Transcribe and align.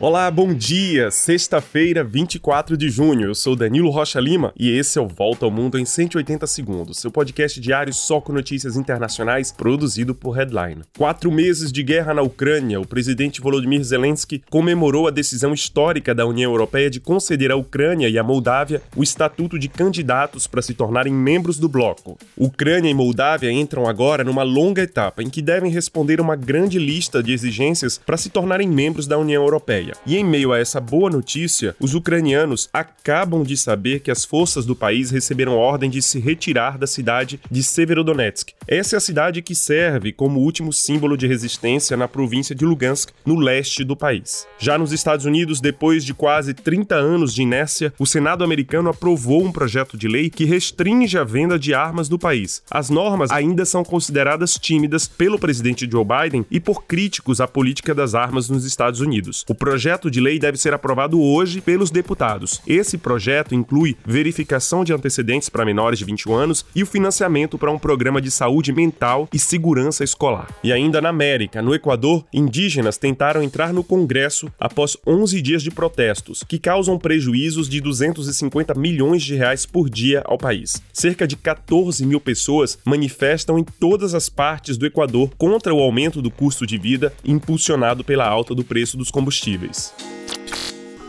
Olá, 0.00 0.30
bom 0.30 0.54
dia! 0.54 1.10
Sexta-feira, 1.10 2.04
24 2.04 2.76
de 2.76 2.88
junho. 2.88 3.26
Eu 3.26 3.34
sou 3.34 3.56
Danilo 3.56 3.90
Rocha 3.90 4.20
Lima 4.20 4.52
e 4.56 4.70
esse 4.70 4.96
é 4.96 5.02
o 5.02 5.08
Volta 5.08 5.44
ao 5.44 5.50
Mundo 5.50 5.76
em 5.76 5.84
180 5.84 6.46
Segundos, 6.46 6.98
seu 6.98 7.10
podcast 7.10 7.60
diário 7.60 7.92
só 7.92 8.20
com 8.20 8.32
notícias 8.32 8.76
internacionais 8.76 9.50
produzido 9.50 10.14
por 10.14 10.36
Headline. 10.36 10.82
Quatro 10.96 11.32
meses 11.32 11.72
de 11.72 11.82
guerra 11.82 12.14
na 12.14 12.22
Ucrânia, 12.22 12.80
o 12.80 12.86
presidente 12.86 13.40
Volodymyr 13.40 13.82
Zelensky 13.82 14.40
comemorou 14.48 15.08
a 15.08 15.10
decisão 15.10 15.52
histórica 15.52 16.14
da 16.14 16.24
União 16.24 16.52
Europeia 16.52 16.88
de 16.88 17.00
conceder 17.00 17.50
à 17.50 17.56
Ucrânia 17.56 18.08
e 18.08 18.16
à 18.16 18.22
Moldávia 18.22 18.80
o 18.94 19.02
estatuto 19.02 19.58
de 19.58 19.66
candidatos 19.66 20.46
para 20.46 20.62
se 20.62 20.74
tornarem 20.74 21.12
membros 21.12 21.58
do 21.58 21.68
bloco. 21.68 22.16
Ucrânia 22.36 22.88
e 22.88 22.94
Moldávia 22.94 23.50
entram 23.50 23.88
agora 23.88 24.22
numa 24.22 24.44
longa 24.44 24.82
etapa 24.82 25.24
em 25.24 25.28
que 25.28 25.42
devem 25.42 25.72
responder 25.72 26.20
uma 26.20 26.36
grande 26.36 26.78
lista 26.78 27.20
de 27.20 27.32
exigências 27.32 27.98
para 27.98 28.16
se 28.16 28.30
tornarem 28.30 28.68
membros 28.68 29.08
da 29.08 29.18
União 29.18 29.42
Europeia. 29.42 29.87
E 30.06 30.16
em 30.16 30.24
meio 30.24 30.52
a 30.52 30.58
essa 30.58 30.80
boa 30.80 31.10
notícia, 31.10 31.74
os 31.80 31.94
ucranianos 31.94 32.68
acabam 32.72 33.42
de 33.42 33.56
saber 33.56 34.00
que 34.00 34.10
as 34.10 34.24
forças 34.24 34.64
do 34.64 34.76
país 34.76 35.10
receberam 35.10 35.56
ordem 35.56 35.90
de 35.90 36.00
se 36.02 36.18
retirar 36.18 36.78
da 36.78 36.86
cidade 36.86 37.40
de 37.50 37.62
Severodonetsk. 37.62 38.50
Essa 38.66 38.96
é 38.96 38.98
a 38.98 39.00
cidade 39.00 39.42
que 39.42 39.54
serve 39.54 40.12
como 40.12 40.40
último 40.40 40.72
símbolo 40.72 41.16
de 41.16 41.26
resistência 41.26 41.96
na 41.96 42.06
província 42.06 42.54
de 42.54 42.64
Lugansk, 42.64 43.10
no 43.24 43.36
leste 43.38 43.82
do 43.82 43.96
país. 43.96 44.46
Já 44.58 44.78
nos 44.78 44.92
Estados 44.92 45.24
Unidos, 45.24 45.60
depois 45.60 46.04
de 46.04 46.14
quase 46.14 46.54
30 46.54 46.94
anos 46.94 47.34
de 47.34 47.42
inércia, 47.42 47.92
o 47.98 48.06
Senado 48.06 48.44
americano 48.44 48.90
aprovou 48.90 49.44
um 49.44 49.52
projeto 49.52 49.96
de 49.96 50.06
lei 50.06 50.30
que 50.30 50.44
restringe 50.44 51.18
a 51.18 51.24
venda 51.24 51.58
de 51.58 51.74
armas 51.74 52.08
do 52.08 52.18
país. 52.18 52.62
As 52.70 52.90
normas 52.90 53.30
ainda 53.30 53.64
são 53.64 53.82
consideradas 53.82 54.54
tímidas 54.54 55.08
pelo 55.08 55.38
presidente 55.38 55.88
Joe 55.90 56.04
Biden 56.04 56.44
e 56.50 56.60
por 56.60 56.84
críticos 56.84 57.40
à 57.40 57.48
política 57.48 57.94
das 57.94 58.14
armas 58.14 58.48
nos 58.48 58.64
Estados 58.64 59.00
Unidos. 59.00 59.44
O 59.48 59.54
projeto 59.54 59.77
de 60.10 60.20
lei 60.20 60.38
deve 60.38 60.58
ser 60.58 60.74
aprovado 60.74 61.20
hoje 61.20 61.60
pelos 61.60 61.90
deputados. 61.90 62.60
Esse 62.66 62.98
projeto 62.98 63.54
inclui 63.54 63.96
verificação 64.04 64.84
de 64.84 64.92
antecedentes 64.92 65.48
para 65.48 65.64
menores 65.64 65.98
de 65.98 66.04
21 66.04 66.34
anos 66.34 66.66
e 66.74 66.82
o 66.82 66.86
financiamento 66.86 67.56
para 67.56 67.70
um 67.70 67.78
programa 67.78 68.20
de 68.20 68.30
saúde 68.30 68.72
mental 68.72 69.28
e 69.32 69.38
segurança 69.38 70.02
escolar. 70.02 70.48
E 70.64 70.72
ainda 70.72 71.00
na 71.00 71.10
América, 71.10 71.62
no 71.62 71.74
Equador, 71.74 72.24
indígenas 72.32 72.98
tentaram 72.98 73.42
entrar 73.42 73.72
no 73.72 73.84
Congresso 73.84 74.52
após 74.58 74.96
11 75.06 75.40
dias 75.40 75.62
de 75.62 75.70
protestos, 75.70 76.42
que 76.42 76.58
causam 76.58 76.98
prejuízos 76.98 77.68
de 77.68 77.80
250 77.80 78.74
milhões 78.74 79.22
de 79.22 79.34
reais 79.36 79.64
por 79.64 79.88
dia 79.88 80.22
ao 80.24 80.36
país. 80.36 80.82
Cerca 80.92 81.26
de 81.26 81.36
14 81.36 82.04
mil 82.04 82.20
pessoas 82.20 82.78
manifestam 82.84 83.58
em 83.58 83.64
todas 83.64 84.14
as 84.14 84.28
partes 84.28 84.76
do 84.76 84.86
Equador 84.86 85.30
contra 85.38 85.72
o 85.72 85.80
aumento 85.80 86.20
do 86.20 86.30
custo 86.30 86.66
de 86.66 86.76
vida 86.76 87.12
impulsionado 87.24 88.02
pela 88.02 88.26
alta 88.26 88.54
do 88.54 88.64
preço 88.64 88.96
dos 88.96 89.10
combustíveis. 89.10 89.67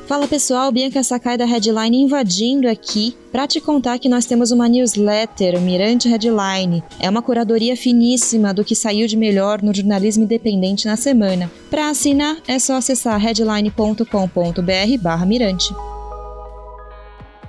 Fala 0.09 0.27
pessoal, 0.27 0.69
Bianca 0.71 1.03
Sakai 1.03 1.37
da 1.37 1.45
Headline 1.45 2.01
invadindo 2.01 2.67
aqui 2.67 3.15
para 3.31 3.47
te 3.47 3.61
contar 3.61 3.99
que 3.99 4.09
nós 4.09 4.25
temos 4.25 4.49
uma 4.49 4.67
newsletter, 4.67 5.55
o 5.55 5.61
Mirante 5.61 6.09
Headline. 6.09 6.83
É 6.99 7.07
uma 7.07 7.21
curadoria 7.21 7.77
finíssima 7.77 8.51
do 8.51 8.65
que 8.65 8.75
saiu 8.75 9.05
de 9.05 9.15
melhor 9.15 9.61
no 9.61 9.71
jornalismo 9.71 10.23
independente 10.23 10.87
na 10.87 10.97
semana. 10.97 11.51
Para 11.69 11.89
assinar 11.89 12.37
é 12.47 12.57
só 12.57 12.77
acessar 12.77 13.19
headline.com.br/mirante. 13.19 15.88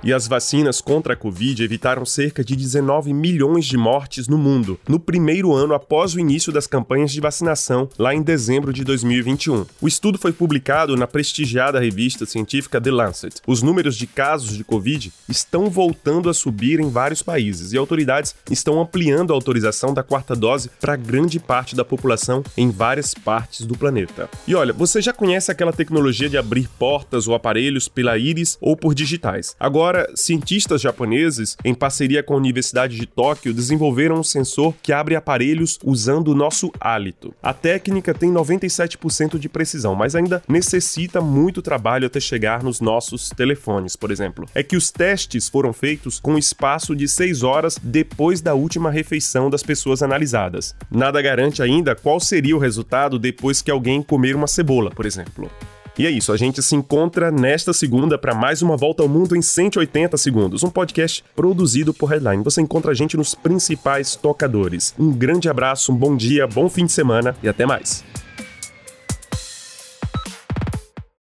E 0.03 0.11
as 0.11 0.27
vacinas 0.27 0.81
contra 0.81 1.13
a 1.13 1.15
Covid 1.15 1.63
evitaram 1.63 2.03
cerca 2.05 2.43
de 2.43 2.55
19 2.55 3.13
milhões 3.13 3.65
de 3.65 3.77
mortes 3.77 4.27
no 4.27 4.35
mundo, 4.35 4.79
no 4.87 4.99
primeiro 4.99 5.53
ano 5.53 5.75
após 5.75 6.15
o 6.15 6.19
início 6.19 6.51
das 6.51 6.65
campanhas 6.65 7.11
de 7.11 7.21
vacinação, 7.21 7.87
lá 7.99 8.13
em 8.13 8.23
dezembro 8.23 8.73
de 8.73 8.83
2021. 8.83 9.63
O 9.79 9.87
estudo 9.87 10.17
foi 10.17 10.33
publicado 10.33 10.97
na 10.97 11.05
prestigiada 11.05 11.79
revista 11.79 12.25
científica 12.25 12.81
The 12.81 12.89
Lancet. 12.89 13.41
Os 13.45 13.61
números 13.61 13.95
de 13.95 14.07
casos 14.07 14.57
de 14.57 14.63
Covid 14.63 15.13
estão 15.29 15.69
voltando 15.69 16.29
a 16.29 16.33
subir 16.33 16.79
em 16.79 16.89
vários 16.89 17.21
países 17.21 17.71
e 17.71 17.77
autoridades 17.77 18.33
estão 18.49 18.81
ampliando 18.81 19.31
a 19.31 19.35
autorização 19.35 19.93
da 19.93 20.01
quarta 20.01 20.35
dose 20.35 20.71
para 20.79 20.95
grande 20.95 21.39
parte 21.39 21.75
da 21.75 21.85
população 21.85 22.43
em 22.57 22.71
várias 22.71 23.13
partes 23.13 23.67
do 23.67 23.77
planeta. 23.77 24.27
E 24.47 24.55
olha, 24.55 24.73
você 24.73 24.99
já 24.99 25.13
conhece 25.13 25.51
aquela 25.51 25.71
tecnologia 25.71 26.27
de 26.27 26.37
abrir 26.37 26.67
portas 26.79 27.27
ou 27.27 27.35
aparelhos 27.35 27.87
pela 27.87 28.17
íris 28.17 28.57
ou 28.59 28.75
por 28.75 28.95
digitais. 28.95 29.55
Agora, 29.59 29.90
Agora, 29.91 30.09
cientistas 30.15 30.79
japoneses, 30.79 31.57
em 31.65 31.73
parceria 31.73 32.23
com 32.23 32.33
a 32.33 32.37
Universidade 32.37 32.95
de 32.95 33.05
Tóquio, 33.05 33.53
desenvolveram 33.53 34.15
um 34.15 34.23
sensor 34.23 34.73
que 34.81 34.93
abre 34.93 35.17
aparelhos 35.17 35.77
usando 35.83 36.29
o 36.29 36.33
nosso 36.33 36.71
hálito. 36.79 37.35
A 37.43 37.53
técnica 37.53 38.13
tem 38.13 38.31
97% 38.31 39.37
de 39.37 39.49
precisão, 39.49 39.93
mas 39.93 40.15
ainda 40.15 40.41
necessita 40.47 41.19
muito 41.19 41.61
trabalho 41.61 42.07
até 42.07 42.21
chegar 42.21 42.63
nos 42.63 42.79
nossos 42.79 43.31
telefones, 43.31 43.97
por 43.97 44.11
exemplo. 44.11 44.45
É 44.55 44.63
que 44.63 44.77
os 44.77 44.91
testes 44.91 45.49
foram 45.49 45.73
feitos 45.73 46.21
com 46.21 46.37
espaço 46.37 46.95
de 46.95 47.05
6 47.05 47.43
horas 47.43 47.77
depois 47.83 48.39
da 48.39 48.53
última 48.53 48.89
refeição 48.89 49.49
das 49.49 49.61
pessoas 49.61 50.01
analisadas. 50.01 50.73
Nada 50.89 51.21
garante 51.21 51.61
ainda 51.61 51.97
qual 51.97 52.21
seria 52.21 52.55
o 52.55 52.59
resultado 52.59 53.19
depois 53.19 53.61
que 53.61 53.69
alguém 53.69 54.01
comer 54.01 54.37
uma 54.37 54.47
cebola, 54.47 54.89
por 54.89 55.05
exemplo. 55.05 55.51
E 56.01 56.07
é 56.07 56.09
isso, 56.09 56.33
a 56.33 56.37
gente 56.37 56.63
se 56.63 56.75
encontra 56.75 57.29
nesta 57.29 57.71
segunda 57.73 58.17
para 58.17 58.33
mais 58.33 58.63
uma 58.63 58.75
volta 58.75 59.03
ao 59.03 59.07
mundo 59.07 59.35
em 59.35 59.41
180 59.43 60.17
segundos, 60.17 60.63
um 60.63 60.69
podcast 60.71 61.23
produzido 61.35 61.93
por 61.93 62.07
Headline. 62.07 62.43
Você 62.43 62.59
encontra 62.59 62.89
a 62.89 62.95
gente 62.95 63.15
nos 63.15 63.35
principais 63.35 64.15
tocadores. 64.15 64.95
Um 64.97 65.11
grande 65.11 65.47
abraço, 65.47 65.91
um 65.91 65.95
bom 65.95 66.17
dia, 66.17 66.47
bom 66.47 66.67
fim 66.67 66.87
de 66.87 66.91
semana 66.91 67.35
e 67.43 67.47
até 67.47 67.67
mais. 67.67 68.03